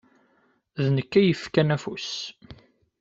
[0.83, 2.11] D nekk ay yefkan afus.